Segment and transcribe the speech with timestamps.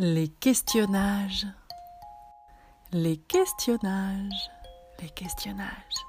[0.00, 1.44] Les questionnages.
[2.92, 4.48] Les questionnages.
[5.02, 6.06] Les questionnages.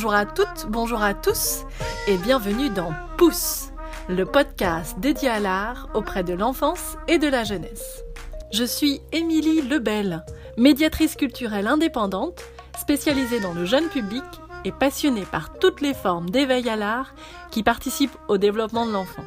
[0.00, 1.66] Bonjour à toutes, bonjour à tous
[2.08, 3.68] et bienvenue dans Pousse,
[4.08, 8.02] le podcast dédié à l'art auprès de l'enfance et de la jeunesse.
[8.50, 10.24] Je suis Émilie Lebel,
[10.56, 12.40] médiatrice culturelle indépendante,
[12.78, 14.24] spécialisée dans le jeune public
[14.64, 17.14] et passionnée par toutes les formes d'éveil à l'art
[17.50, 19.24] qui participent au développement de l'enfant.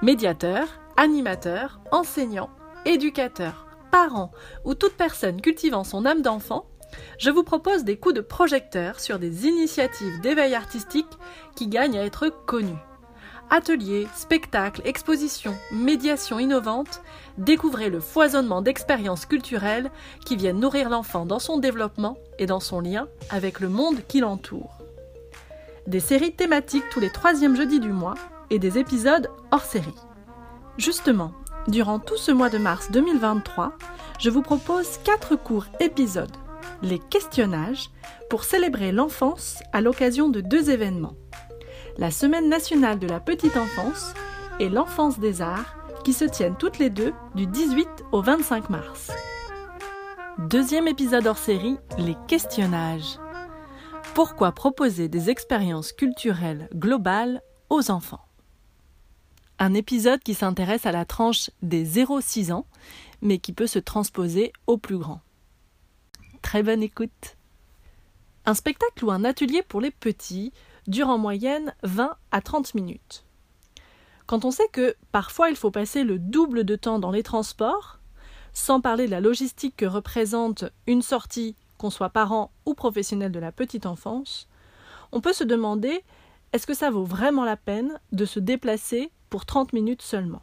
[0.00, 0.66] Médiateur,
[0.96, 2.48] animateur, enseignant,
[2.86, 4.30] éducateur, parent
[4.64, 6.64] ou toute personne cultivant son âme d'enfant,
[7.18, 11.06] je vous propose des coups de projecteur sur des initiatives d'éveil artistique
[11.54, 12.78] qui gagnent à être connues.
[13.48, 17.00] Ateliers, spectacles, expositions, médiations innovantes,
[17.38, 19.90] découvrez le foisonnement d'expériences culturelles
[20.24, 24.18] qui viennent nourrir l'enfant dans son développement et dans son lien avec le monde qui
[24.18, 24.78] l'entoure.
[25.86, 28.16] Des séries thématiques tous les troisièmes jeudis du mois
[28.50, 29.94] et des épisodes hors série.
[30.76, 31.32] Justement,
[31.68, 33.74] durant tout ce mois de mars 2023,
[34.18, 36.36] je vous propose quatre courts épisodes
[36.82, 37.90] les questionnages,
[38.30, 41.16] pour célébrer l'enfance à l'occasion de deux événements.
[41.98, 44.12] La Semaine nationale de la petite enfance
[44.60, 49.10] et l'enfance des arts qui se tiennent toutes les deux du 18 au 25 mars.
[50.38, 53.18] Deuxième épisode hors série, les questionnages.
[54.14, 58.24] Pourquoi proposer des expériences culturelles globales aux enfants?
[59.58, 62.66] Un épisode qui s'intéresse à la tranche des 0-6 ans,
[63.22, 65.22] mais qui peut se transposer aux plus grands.
[66.46, 67.36] Très bonne écoute.
[68.44, 70.52] Un spectacle ou un atelier pour les petits
[70.86, 73.24] dure en moyenne 20 à 30 minutes.
[74.26, 77.98] Quand on sait que parfois il faut passer le double de temps dans les transports,
[78.52, 83.40] sans parler de la logistique que représente une sortie, qu'on soit parent ou professionnel de
[83.40, 84.46] la petite enfance,
[85.10, 86.04] on peut se demander
[86.52, 90.42] est-ce que ça vaut vraiment la peine de se déplacer pour 30 minutes seulement?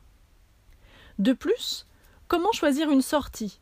[1.17, 1.87] De plus,
[2.27, 3.61] comment choisir une sortie?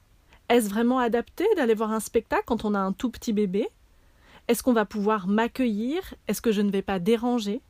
[0.52, 3.70] Est-ce vraiment adapté d'aller voir un spectacle quand on a un tout petit bébé?
[4.50, 6.14] Est-ce qu'on va pouvoir m'accueillir?
[6.28, 7.62] Est-ce que je ne vais pas déranger?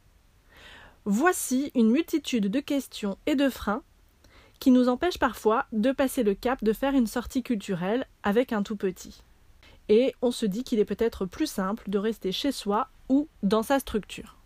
[1.06, 3.84] Voici une multitude de questions et de freins
[4.60, 8.64] qui nous empêchent parfois de passer le cap de faire une sortie culturelle avec un
[8.64, 9.22] tout petit.
[9.88, 13.64] Et on se dit qu'il est peut-être plus simple de rester chez soi ou dans
[13.64, 14.38] sa structure.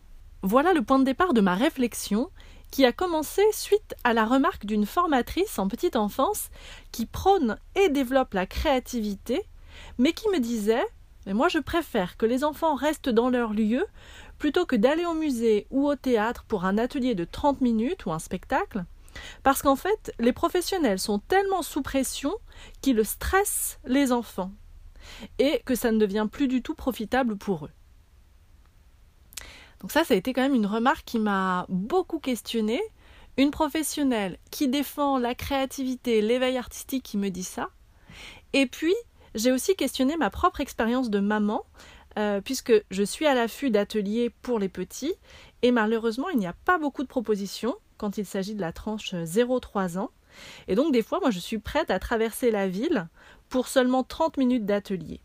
[0.41, 2.29] Voilà le point de départ de ma réflexion
[2.71, 6.49] qui a commencé suite à la remarque d'une formatrice en petite enfance
[6.91, 9.41] qui prône et développe la créativité,
[9.97, 10.85] mais qui me disait
[11.25, 13.85] mais moi je préfère que les enfants restent dans leur lieu
[14.37, 18.11] plutôt que d'aller au musée ou au théâtre pour un atelier de 30 minutes ou
[18.11, 18.85] un spectacle,
[19.43, 22.33] parce qu'en fait les professionnels sont tellement sous pression
[22.81, 24.51] qu'ils stressent les enfants
[25.39, 27.71] et que ça ne devient plus du tout profitable pour eux.
[29.81, 32.81] Donc ça, ça a été quand même une remarque qui m'a beaucoup questionnée.
[33.37, 37.69] Une professionnelle qui défend la créativité, l'éveil artistique qui me dit ça.
[38.53, 38.95] Et puis,
[39.35, 41.65] j'ai aussi questionné ma propre expérience de maman,
[42.17, 45.13] euh, puisque je suis à l'affût d'ateliers pour les petits,
[45.61, 49.13] et malheureusement, il n'y a pas beaucoup de propositions quand il s'agit de la tranche
[49.13, 50.11] 0-3 ans.
[50.69, 53.07] Et donc, des fois, moi, je suis prête à traverser la ville
[53.49, 55.19] pour seulement 30 minutes d'atelier.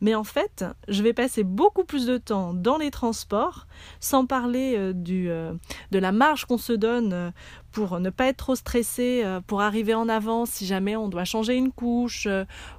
[0.00, 3.66] Mais en fait, je vais passer beaucoup plus de temps dans les transports,
[4.00, 5.54] sans parler euh, euh,
[5.90, 7.30] de la marge qu'on se donne euh,
[7.72, 11.54] pour ne pas être trop stressé, pour arriver en avant si jamais on doit changer
[11.54, 12.26] une couche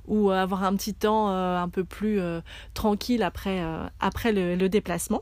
[0.07, 2.19] ou avoir un petit temps un peu plus
[2.73, 3.63] tranquille après,
[3.99, 5.21] après le, le déplacement.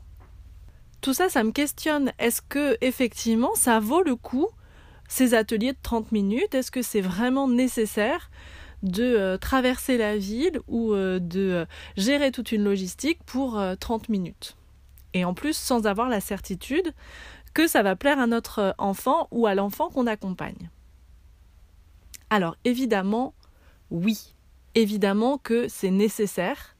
[1.00, 2.12] Tout ça, ça me questionne.
[2.18, 4.48] Est-ce que effectivement, ça vaut le coup
[5.06, 6.54] ces ateliers de 30 minutes?
[6.54, 8.30] Est-ce que c'est vraiment nécessaire?
[8.82, 11.64] De euh, traverser la ville ou euh, de euh,
[11.96, 14.56] gérer toute une logistique pour 30 minutes.
[15.14, 16.92] Et en plus, sans avoir la certitude
[17.54, 20.70] que ça va plaire à notre enfant ou à l'enfant qu'on accompagne.
[22.30, 23.34] Alors évidemment,
[23.90, 24.34] oui,
[24.74, 26.76] évidemment que c'est nécessaire.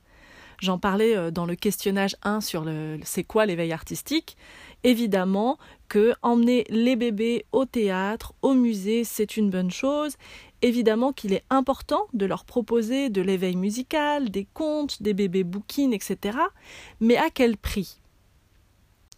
[0.61, 4.37] J'en parlais dans le questionnage 1 sur le c'est quoi l'éveil artistique.
[4.85, 5.56] Évidemment
[5.89, 10.17] que emmener les bébés au théâtre, au musée, c'est une bonne chose
[10.61, 15.93] Évidemment qu'il est important de leur proposer de l'éveil musical, des contes, des bébés bouquins,
[15.93, 16.39] etc.
[17.01, 18.01] Mais à quel prix?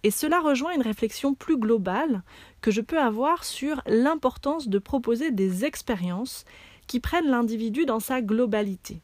[0.03, 2.23] Et cela rejoint une réflexion plus globale
[2.61, 6.45] que je peux avoir sur l'importance de proposer des expériences
[6.87, 9.01] qui prennent l'individu dans sa globalité.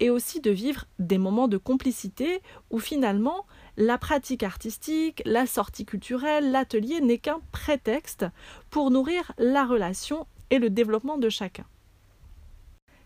[0.00, 3.46] Et aussi de vivre des moments de complicité où finalement
[3.78, 8.26] la pratique artistique, la sortie culturelle, l'atelier n'est qu'un prétexte
[8.70, 11.64] pour nourrir la relation et le développement de chacun.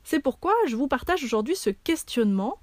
[0.05, 2.59] C'est pourquoi je vous partage aujourd'hui ce questionnement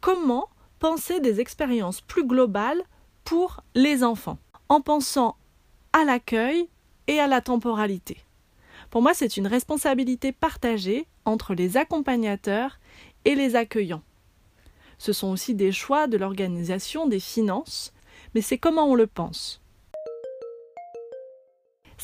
[0.00, 2.82] comment penser des expériences plus globales
[3.24, 4.38] pour les enfants,
[4.68, 5.36] en pensant
[5.92, 6.68] à l'accueil
[7.06, 8.18] et à la temporalité?
[8.90, 12.78] Pour moi, c'est une responsabilité partagée entre les accompagnateurs
[13.24, 14.02] et les accueillants.
[14.98, 17.92] Ce sont aussi des choix de l'organisation des finances,
[18.34, 19.62] mais c'est comment on le pense.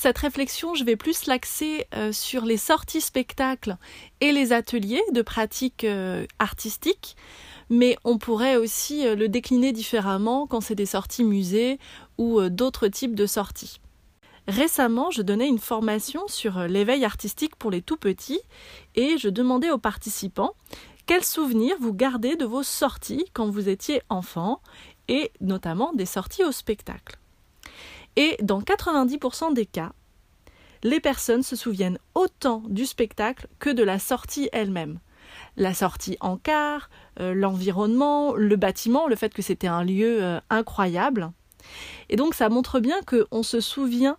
[0.03, 3.77] Cette réflexion, je vais plus l'axer euh, sur les sorties spectacles
[4.23, 7.17] et les ateliers de pratique euh, artistique,
[7.69, 11.79] mais on pourrait aussi euh, le décliner différemment quand c'est des sorties musées
[12.17, 13.79] ou d'autres types de sorties.
[14.49, 18.41] Récemment, je donnais une formation sur l'éveil artistique pour les tout petits
[18.95, 20.55] et je demandais aux participants
[21.05, 24.63] quels souvenirs vous gardez de vos sorties quand vous étiez enfant
[25.09, 27.20] et notamment des sorties au spectacle.
[28.21, 29.93] Et dans 90% des cas,
[30.83, 35.01] les personnes se souviennent autant du spectacle que de la sortie elle-même.
[35.57, 40.39] La sortie en car, euh, l'environnement, le bâtiment, le fait que c'était un lieu euh,
[40.51, 41.33] incroyable.
[42.11, 44.19] Et donc ça montre bien qu'on se souvient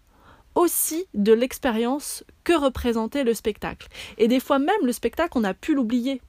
[0.55, 3.87] aussi de l'expérience que représentait le spectacle.
[4.17, 6.23] Et des fois même le spectacle, on a pu l'oublier.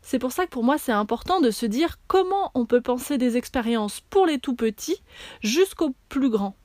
[0.00, 3.18] C'est pour ça que pour moi c'est important de se dire comment on peut penser
[3.18, 5.02] des expériences pour les tout petits
[5.42, 6.56] jusqu'aux plus grands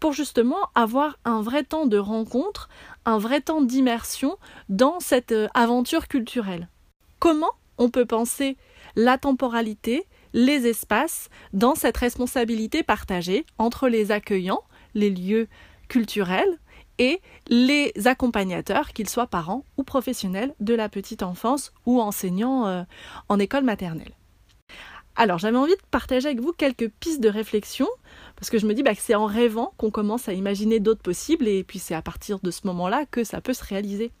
[0.00, 2.68] pour justement avoir un vrai temps de rencontre,
[3.04, 4.36] un vrai temps d'immersion
[4.68, 6.68] dans cette euh, aventure culturelle.
[7.18, 8.56] Comment on peut penser
[8.94, 14.62] la temporalité, les espaces dans cette responsabilité partagée entre les accueillants,
[14.94, 15.48] les lieux
[15.88, 16.58] culturels
[16.98, 22.82] et les accompagnateurs, qu'ils soient parents ou professionnels de la petite enfance ou enseignants euh,
[23.28, 24.12] en école maternelle?
[25.18, 27.88] Alors j'avais envie de partager avec vous quelques pistes de réflexion,
[28.36, 31.02] parce que je me dis bah, que c'est en rêvant qu'on commence à imaginer d'autres
[31.02, 34.12] possibles, et puis c'est à partir de ce moment-là que ça peut se réaliser.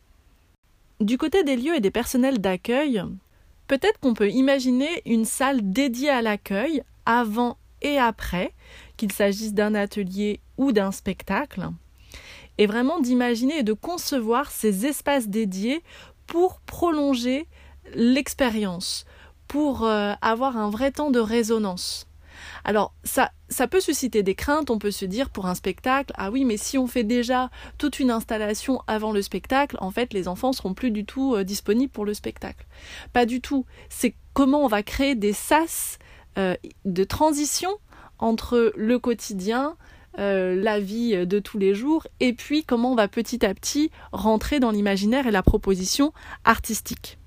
[1.00, 3.04] Du côté des lieux et des personnels d'accueil,
[3.68, 8.54] peut-être qu'on peut imaginer une salle dédiée à l'accueil avant et après,
[8.96, 11.68] qu'il s'agisse d'un atelier ou d'un spectacle,
[12.56, 15.82] et vraiment d'imaginer et de concevoir ces espaces dédiés
[16.26, 17.46] pour prolonger
[17.94, 19.04] l'expérience,
[19.48, 22.06] pour euh, avoir un vrai temps de résonance.
[22.64, 26.30] Alors ça, ça peut susciter des craintes, on peut se dire pour un spectacle, ah
[26.30, 30.28] oui, mais si on fait déjà toute une installation avant le spectacle, en fait les
[30.28, 32.66] enfants seront plus du tout euh, disponibles pour le spectacle.
[33.12, 33.64] Pas du tout.
[33.88, 35.98] C'est comment on va créer des sas
[36.36, 36.54] euh,
[36.84, 37.70] de transition
[38.18, 39.76] entre le quotidien,
[40.18, 44.60] la vie de tous les jours, et puis comment on va petit à petit rentrer
[44.60, 47.18] dans l'imaginaire et la proposition artistique.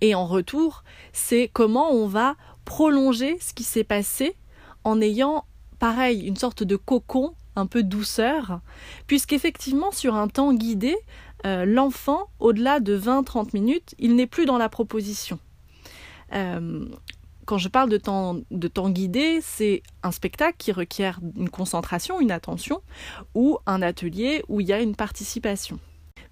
[0.00, 4.36] Et en retour, c'est comment on va prolonger ce qui s'est passé
[4.84, 5.44] en ayant,
[5.78, 8.60] pareil, une sorte de cocon, un peu douceur,
[9.06, 10.96] puisqu'effectivement, sur un temps guidé,
[11.46, 15.38] euh, l'enfant, au-delà de 20-30 minutes, il n'est plus dans la proposition.
[16.32, 16.86] Euh,
[17.44, 22.20] quand je parle de temps, de temps guidé, c'est un spectacle qui requiert une concentration,
[22.20, 22.80] une attention,
[23.34, 25.78] ou un atelier où il y a une participation.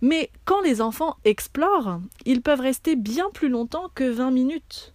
[0.02, 4.94] Mais quand les enfants explorent, ils peuvent rester bien plus longtemps que 20 minutes,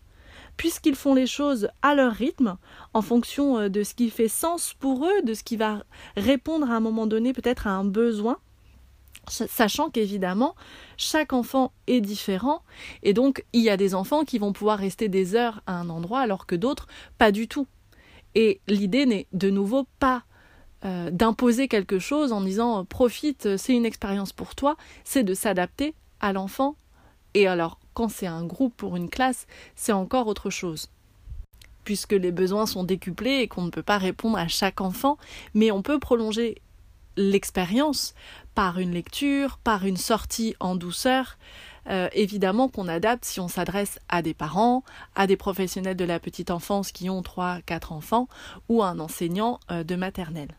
[0.58, 2.58] puisqu'ils font les choses à leur rythme,
[2.94, 5.84] en fonction euh, de ce qui fait sens pour eux, de ce qui va
[6.18, 8.38] répondre à un moment donné peut-être à un besoin,
[9.30, 10.56] sachant qu'évidemment,
[10.98, 12.62] chaque enfant est différent,
[13.02, 15.90] et donc il y a des enfants qui vont pouvoir rester des heures à un
[15.90, 16.88] endroit alors que d'autres
[17.18, 17.68] pas du tout.
[18.36, 20.24] Et l'idée n'est de nouveau pas
[20.86, 25.24] euh, d'imposer quelque chose en disant euh, profite, euh, c'est une expérience pour toi, c'est
[25.24, 26.76] de s'adapter à l'enfant.
[27.34, 30.90] Et alors, quand c'est un groupe pour une classe, c'est encore autre chose.
[31.84, 35.18] Puisque les besoins sont décuplés et qu'on ne peut pas répondre à chaque enfant,
[35.56, 36.62] mais on peut prolonger
[37.16, 38.14] l'expérience
[38.54, 41.40] par une lecture, par une sortie en douceur.
[42.14, 44.84] évidemment qu'on adapte si on s'adresse à des parents,
[45.16, 48.28] à des professionnels de la petite enfance qui ont 3-4 enfants
[48.70, 50.56] ou à un enseignant de maternelle.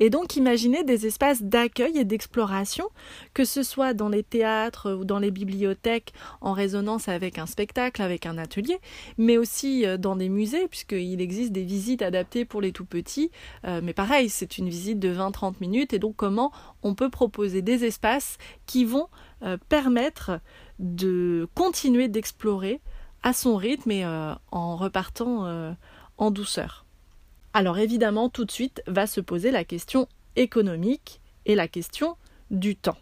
[0.00, 2.88] Et donc imaginer des espaces d'accueil et d'exploration,
[3.32, 8.02] que ce soit dans les théâtres ou dans les bibliothèques en résonance avec un spectacle,
[8.02, 8.78] avec un atelier,
[9.18, 13.30] mais aussi euh, dans des musées, puisqu'il existe des visites adaptées pour les tout petits.
[13.64, 17.62] Euh, mais pareil, c'est une visite de 20-30 minutes, et donc comment on peut proposer
[17.62, 19.08] des espaces qui vont
[19.42, 20.40] euh, permettre
[20.78, 22.80] de continuer d'explorer
[23.22, 25.74] à son rythme et en repartant
[26.18, 26.83] en douceur.
[27.56, 32.16] Alors évidemment, tout de suite va se poser la question économique et la question
[32.50, 32.98] du temps.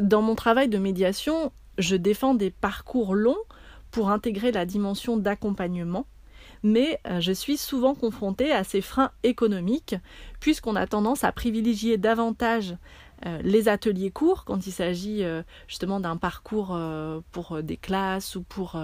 [0.00, 3.42] Dans mon travail de médiation, je défends des parcours longs
[3.90, 6.06] pour intégrer la dimension d'accompagnement,
[6.62, 9.96] mais euh, je suis souvent confrontée à ces freins économiques,
[10.38, 12.76] puisqu'on a tendance à privilégier davantage
[13.26, 16.78] euh, les ateliers courts quand il s'agit euh, justement d'un parcours
[17.32, 18.80] pour des classes ou pour,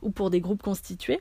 [0.00, 1.20] ou pour des groupes constitués.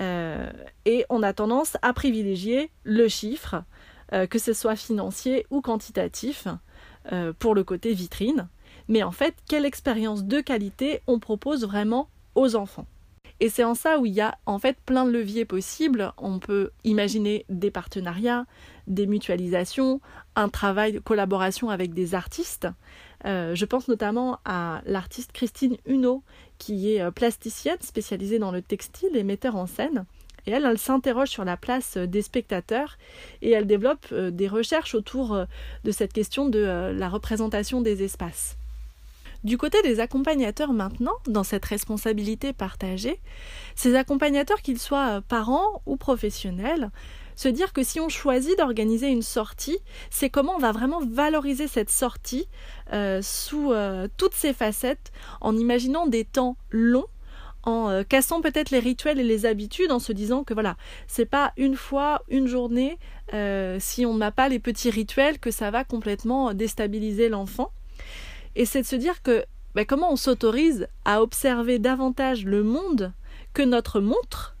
[0.00, 3.62] Et on a tendance à privilégier le chiffre,
[4.10, 6.48] que ce soit financier ou quantitatif,
[7.38, 8.48] pour le côté vitrine.
[8.88, 12.86] Mais en fait, quelle expérience de qualité on propose vraiment aux enfants?
[13.38, 16.12] Et c'est en ça où il y a en fait plein de leviers possibles.
[16.16, 18.46] On peut imaginer des partenariats,
[18.86, 20.00] des mutualisations,
[20.36, 22.66] un travail de collaboration avec des artistes.
[23.26, 26.22] Euh, je pense notamment à l'artiste Christine Huneau,
[26.58, 30.04] qui est euh, plasticienne spécialisée dans le textile et metteur en scène.
[30.46, 32.98] Et elle, elle s'interroge sur la place euh, des spectateurs
[33.42, 35.46] et elle développe des recherches autour
[35.84, 38.56] de cette question de la représentation des espaces.
[39.46, 43.20] Du côté des accompagnateurs maintenant, dans cette responsabilité partagée,
[43.76, 46.90] ces accompagnateurs, qu'ils soient euh, parents ou professionnels,
[47.36, 49.78] se dire que si on choisit d'organiser une sortie,
[50.10, 52.48] c'est comment on va vraiment valoriser cette sortie
[52.92, 57.06] euh, sous euh, toutes ses facettes, en imaginant des temps longs
[57.62, 60.76] en cassant peut-être les rituels et les habitudes en se disant que voilà,
[61.08, 62.96] c'est pas une fois, une journée,
[63.80, 67.72] si on n'a pas les petits rituels que ça va complètement déstabiliser l'enfant.
[68.54, 69.44] Et c'est de se dire que
[69.76, 73.12] ben, comment on s'autorise à observer davantage le monde
[73.52, 74.55] que notre montre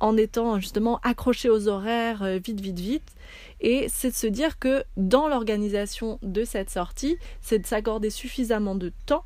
[0.00, 3.12] en étant justement accroché aux horaires euh, vite, vite, vite.
[3.60, 8.74] Et c'est de se dire que dans l'organisation de cette sortie, c'est de s'accorder suffisamment
[8.74, 9.24] de temps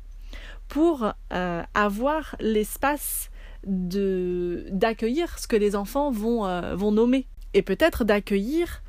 [0.67, 3.29] pour euh, avoir l'espace
[3.65, 8.81] d'accueillir ce que les enfants vont, euh, vont nommer et peut-être d'accueillir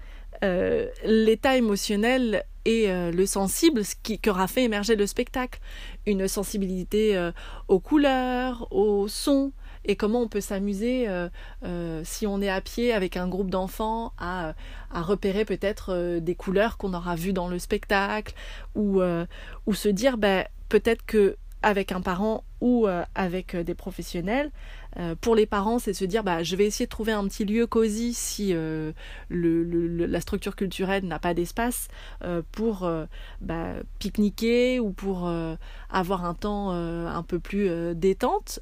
[1.03, 5.61] l'état émotionnel et le sensible, ce qui, aura fait émerger le spectacle.
[6.05, 7.31] Une sensibilité
[7.69, 9.53] aux couleurs, aux sons,
[9.87, 14.13] et comment on peut s'amuser euh, si on est à pied avec un groupe d'enfants
[14.19, 14.55] à,
[14.93, 18.35] repérer peut-être des couleurs qu'on aura vues dans le spectacle,
[18.75, 19.01] ou,
[19.67, 24.51] ou se dire ben, peut-être que avec un parent ou avec des professionnels,
[24.99, 27.45] euh, pour les parents, c'est se dire bah, je vais essayer de trouver un petit
[27.45, 28.93] lieu cosy si euh,
[29.31, 31.89] la structure culturelle n'a pas d'espace
[32.25, 32.91] euh, pour
[33.41, 35.31] bah, pique-niquer ou pour
[35.91, 38.61] avoir un temps un peu plus détente.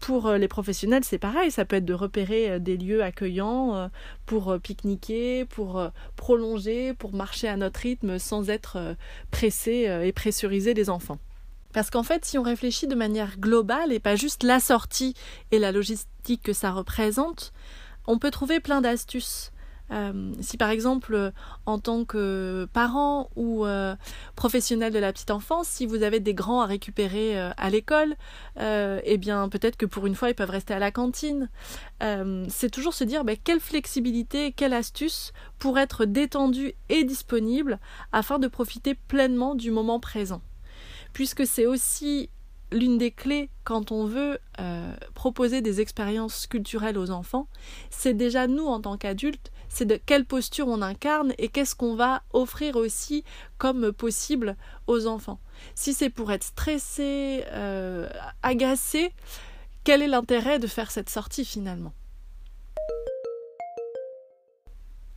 [0.00, 3.90] Pour les professionnels, c'est pareil, ça peut être de repérer des lieux accueillants
[4.26, 5.82] pour pique-niquer, pour
[6.16, 8.96] prolonger, pour marcher à notre rythme sans être
[9.30, 11.18] pressé et pressuriser les enfants.
[11.72, 15.14] Parce qu'en fait, si on réfléchit de manière globale et pas juste la sortie
[15.50, 17.52] et la logistique que ça représente,
[18.06, 19.52] on peut trouver plein d'astuces.
[19.90, 21.32] Euh, si par exemple,
[21.66, 23.94] en tant que parent ou euh,
[24.36, 28.16] professionnel de la petite enfance, si vous avez des grands à récupérer euh, à l'école,
[28.60, 31.48] eh bien peut-être que pour une fois ils peuvent rester à la cantine.
[32.48, 37.78] c'est toujours se dire ben, quelle flexibilité, quelle astuce pour être détendu et disponible
[38.12, 40.42] afin de profiter pleinement du moment présent
[41.12, 42.30] puisque c'est aussi
[42.72, 47.48] l'une des clés quand on veut euh, proposer des expériences culturelles aux enfants,
[47.90, 51.94] c'est déjà nous en tant qu'adultes, c'est de quelle posture on incarne et qu'est-ce qu'on
[51.94, 53.24] va offrir aussi
[53.58, 54.56] comme possible
[54.86, 55.40] aux enfants.
[55.74, 58.08] Si c'est pour être stressé, euh,
[58.42, 59.12] agacé,
[59.84, 61.92] quel est l'intérêt de faire cette sortie finalement?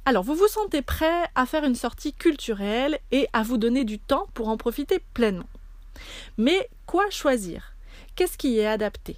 [0.06, 4.00] Alors, vous vous sentez prêt à faire une sortie culturelle et à vous donner du
[4.00, 5.48] temps pour en profiter pleinement.
[6.38, 7.76] Mais quoi choisir?
[8.16, 9.18] Qu'est-ce qui est adapté?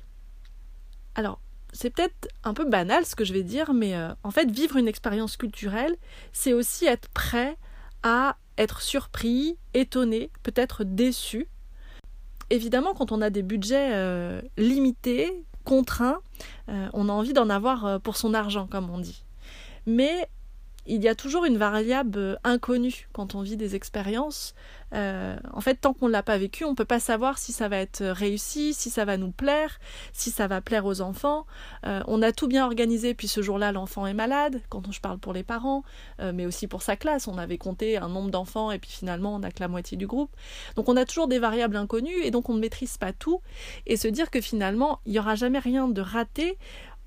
[1.16, 1.40] Alors,
[1.74, 4.78] c'est peut-être un peu banal ce que je vais dire, mais euh, en fait, vivre
[4.78, 5.96] une expérience culturelle,
[6.32, 7.58] c'est aussi être prêt
[8.04, 11.48] à être surpris, étonné, peut-être déçu.
[12.50, 16.20] Évidemment, quand on a des budgets euh, limités, contraints,
[16.70, 19.24] euh, on a envie d'en avoir pour son argent, comme on dit.
[19.88, 20.30] Mais
[20.86, 24.54] il y a toujours une variable inconnue quand on vit des expériences.
[24.94, 27.52] Euh, en fait, tant qu'on ne l'a pas vécu, on ne peut pas savoir si
[27.52, 29.80] ça va être réussi, si ça va nous plaire,
[30.12, 31.46] si ça va plaire aux enfants.
[31.86, 35.18] Euh, on a tout bien organisé, puis ce jour-là, l'enfant est malade, quand je parle
[35.18, 35.84] pour les parents,
[36.20, 37.28] euh, mais aussi pour sa classe.
[37.28, 40.06] On avait compté un nombre d'enfants, et puis finalement, on n'a que la moitié du
[40.06, 40.30] groupe.
[40.76, 43.42] Donc on a toujours des variables inconnues, et donc on ne maîtrise pas tout.
[43.88, 46.58] Et se dire que finalement, il n'y aura jamais rien de raté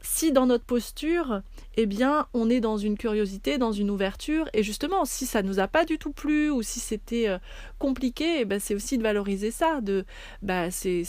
[0.02, 1.42] si dans notre posture,
[1.76, 5.58] eh bien, on est dans une curiosité, dans une ouverture, et justement, si ça nous
[5.58, 7.38] a pas du tout plu ou si c'était euh,
[7.78, 10.04] compliqué, eh ben, c'est aussi de valoriser ça, de,
[10.42, 11.02] bah, c'est,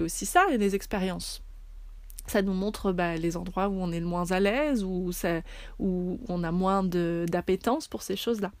[0.00, 1.42] aussi ça les expériences.
[2.26, 5.40] Ça nous montre bah, les endroits où on est le moins à l'aise, où, ça,
[5.78, 8.52] où on a moins d'appétence pour ces choses-là.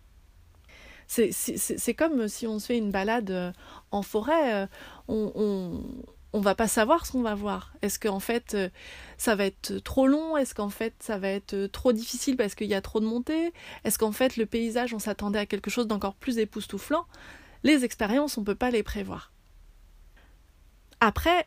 [1.06, 3.52] C'est comme si on se fait une balade euh,
[3.90, 4.66] en forêt, euh,
[5.08, 5.82] on
[6.32, 7.72] on va pas savoir ce qu'on va voir.
[7.82, 8.68] Est-ce qu'en fait euh,
[9.16, 10.36] ça va être trop long?
[10.36, 13.06] Est-ce qu'en fait ça va être euh, trop difficile parce qu'il y a trop de
[13.06, 13.52] montées?
[13.84, 17.06] Est-ce qu'en fait le paysage on s'attendait à quelque chose d'encore plus époustouflant?
[17.62, 19.32] Les expériences on peut pas les prévoir.
[21.00, 21.46] Après,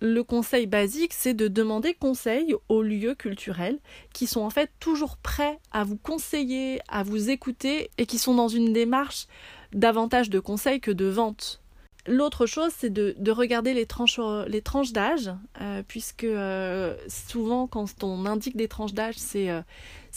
[0.00, 3.78] le conseil basique, c'est de demander conseil aux lieux culturels
[4.12, 8.34] qui sont en fait toujours prêts à vous conseiller, à vous écouter et qui sont
[8.34, 9.26] dans une démarche
[9.72, 11.63] davantage de conseil que de vente.
[12.06, 14.20] L'autre chose, c'est de, regarder les tranches,
[14.62, 15.30] tranches d'âge,
[15.60, 19.62] euh, puisque euh, souvent, quand on indique des tranches d'âge, c'est euh,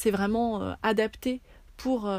[0.06, 1.42] vraiment adapté
[1.78, 2.12] pour,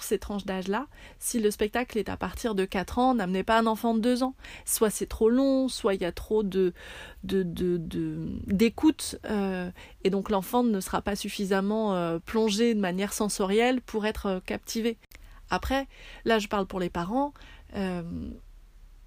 [0.00, 0.86] ces tranches d'âge-là.
[1.18, 4.22] Si le spectacle est à partir de 4 ans, n'amenez pas un enfant de 2
[4.22, 4.34] ans.
[4.66, 6.74] Soit c'est trop long, soit il y a trop de,
[7.24, 9.18] d'écoute,
[10.04, 14.98] et donc l'enfant ne sera pas suffisamment plongé de manière sensorielle pour être captivé.
[15.48, 15.86] Après,
[16.24, 17.32] là je parle pour les parents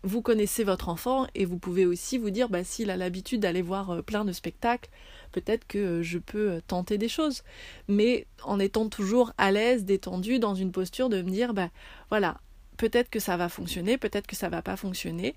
[0.03, 3.61] vous connaissez votre enfant et vous pouvez aussi vous dire bah, s'il a l'habitude d'aller
[3.61, 4.89] voir euh, plein de spectacles,
[5.31, 7.43] peut-être que euh, je peux euh, tenter des choses.
[7.87, 11.69] Mais en étant toujours à l'aise, détendu, dans une posture de me dire bah
[12.09, 12.39] voilà,
[12.77, 15.35] peut-être que ça va fonctionner, peut-être que ça va pas fonctionner.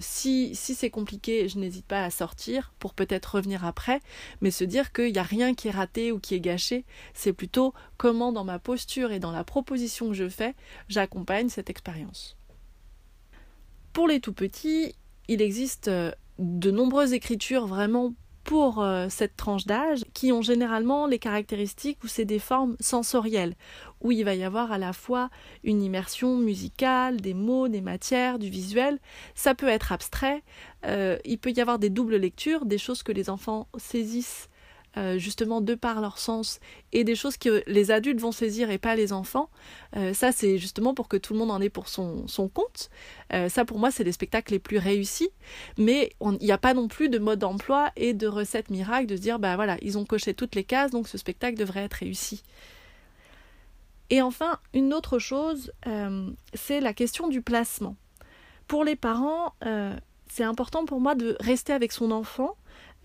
[0.00, 4.00] si si c'est compliqué, je n'hésite pas à sortir pour peut-être revenir après,
[4.40, 7.32] mais se dire qu'il n'y a rien qui est raté ou qui est gâché, c'est
[7.32, 10.54] plutôt comment dans ma posture et dans la proposition que je fais,
[10.88, 12.36] j'accompagne cette expérience.
[13.92, 14.94] Pour les tout petits,
[15.28, 21.06] il existe euh, de nombreuses écritures vraiment pour euh, cette tranche d'âge qui ont généralement
[21.06, 23.54] les caractéristiques où c'est des formes sensorielles,
[24.00, 25.30] où il va y avoir à la fois
[25.62, 28.98] une immersion musicale, des mots, des matières, du visuel.
[29.34, 30.42] Ça peut être abstrait,
[30.86, 34.48] euh, il peut y avoir des doubles lectures, des choses que les enfants saisissent
[34.98, 36.60] euh, justement de par leur sens
[36.92, 39.48] et des choses que les adultes vont saisir et pas les enfants.
[39.96, 42.90] Euh, ça, c'est justement pour que tout le monde en ait pour son, son compte.
[43.32, 45.30] Euh, ça, pour moi, c'est les spectacles les plus réussis.
[45.78, 49.16] Mais il n'y a pas non plus de mode d'emploi et de recette miracle de
[49.16, 51.94] se dire, bah voilà, ils ont coché toutes les cases, donc ce spectacle devrait être
[51.94, 52.42] réussi.
[54.10, 55.72] Et enfin, une autre chose,
[56.52, 57.96] c'est la question du placement.
[58.68, 59.54] Pour les parents,
[60.28, 62.56] c'est important pour moi de rester avec son enfant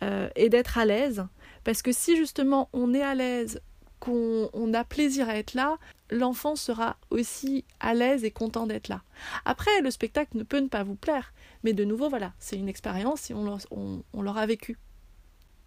[0.02, 1.26] et d'être à l'aise
[1.64, 3.60] parce que si justement on est à l'aise,
[4.00, 5.78] qu'on a plaisir à être là,
[6.10, 9.02] l'enfant sera aussi à l'aise et content d'être là.
[9.46, 11.34] Après, le spectacle ne peut ne pas vous plaire,
[11.64, 14.78] mais de nouveau, voilà, c'est une expérience et on l'aura vécu.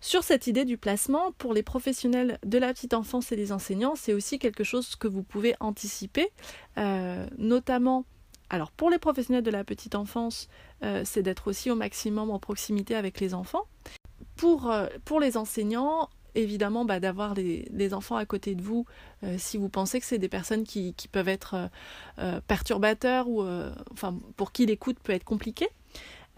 [0.00, 3.96] Sur cette idée du placement, pour les professionnels de la petite enfance et les enseignants,
[3.96, 6.30] c'est aussi quelque chose que vous pouvez anticiper,
[6.78, 8.06] euh, notamment
[8.48, 10.48] alors pour les professionnels de la petite enfance,
[10.82, 13.66] euh, c'est d'être aussi au maximum en proximité avec les enfants.
[14.40, 18.86] Pour, euh, pour les enseignants, évidemment bah, d'avoir des, enfants à côté de vous
[19.22, 21.68] euh, si vous pensez que c'est des personnes qui, peuvent être
[22.18, 23.44] euh, perturbateurs ou
[23.92, 25.68] enfin pour qui l'écoute peut être compliquée.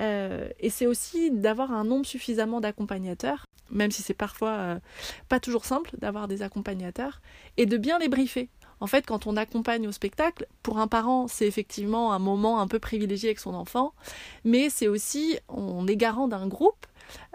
[0.00, 4.80] et c'est aussi d'avoir un nombre suffisamment d'accompagnateurs, même si c'est parfois
[5.28, 7.20] pas toujours simple d'avoir des accompagnateurs,
[7.56, 8.48] et de bien les briefer.
[8.80, 12.66] En fait, quand on accompagne au spectacle, pour un parent, c'est effectivement un moment un
[12.66, 13.94] peu privilégié avec son enfant,
[14.42, 16.84] mais c'est aussi, on est garant d'un groupe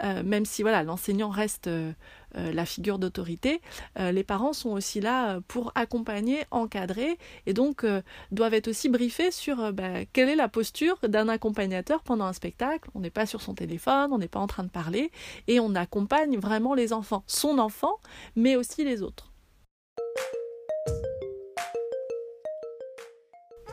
[0.02, 1.92] euh, même si voilà l'enseignant reste euh,
[2.36, 3.60] euh, la figure d'autorité,
[3.98, 7.84] les parents sont aussi là pour accompagner, encadrer, et donc
[8.30, 12.90] doivent être aussi briefés sur bah, quelle est la posture d'un accompagnateur pendant un spectacle.
[12.94, 15.10] On n'est pas sur son téléphone, on n'est pas en train de parler,
[15.46, 17.96] et on accompagne vraiment les enfants, son enfant,
[18.36, 19.32] mais aussi les autres.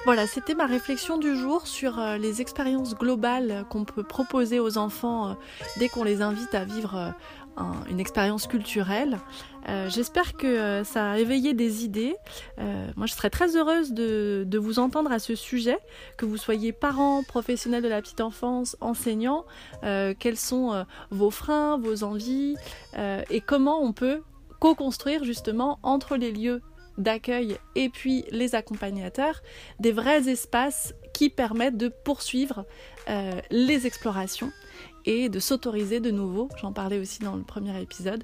[0.05, 4.77] Voilà, c'était ma réflexion du jour sur euh, les expériences globales qu'on peut proposer aux
[4.77, 5.33] enfants euh,
[5.77, 7.11] dès qu'on les invite à vivre
[7.57, 9.17] euh, une expérience culturelle.
[9.87, 12.15] J'espère que ça a éveillé des idées.
[12.95, 15.79] moi, je serais très heureuse de, de, vous entendre à ce sujet,
[16.17, 19.43] que vous soyez parents, professionnels de la petite enfance, enseignants,
[19.81, 22.55] quels sont vos freins, vos envies,
[22.95, 24.21] et comment on peut
[24.59, 26.61] co-construire justement entre les lieux
[26.97, 29.41] d'accueil et puis les accompagnateurs,
[29.79, 32.65] des vrais espaces qui permettent de poursuivre
[33.09, 34.51] euh, les explorations
[35.05, 38.23] et de s'autoriser de nouveau, j'en parlais aussi dans le premier épisode,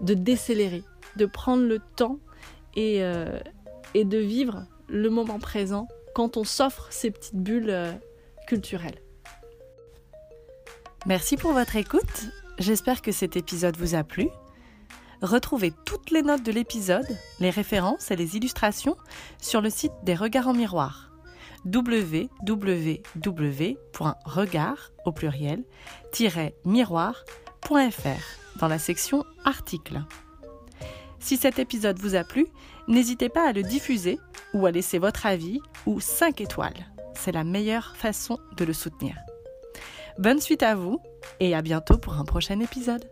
[0.00, 0.82] de décélérer,
[1.16, 2.18] de prendre le temps
[2.76, 3.38] et, euh,
[3.94, 7.92] de vivre le moment présent quand on s'offre ces petites bulles euh,
[8.46, 9.00] culturelles.
[11.06, 12.28] Merci pour votre écoute.
[12.58, 14.28] J'espère que cet épisode vous a plu.
[15.22, 17.06] Retrouvez toutes les notes de l'épisode,
[17.40, 18.96] les références et les illustrations
[19.40, 21.10] sur le site des Regards en miroir
[21.64, 22.56] www.regard
[25.04, 25.64] au pluriel
[26.64, 30.02] miroir.fr dans la section articles.
[31.18, 32.46] Si cet épisode vous a plu,
[32.86, 34.18] n'hésitez pas à le diffuser
[34.52, 36.86] ou à laisser votre avis ou 5 étoiles.
[37.14, 39.16] C'est la meilleure façon de le soutenir.
[40.18, 41.00] Bonne suite à vous
[41.40, 43.08] et à bientôt pour un prochain épisode.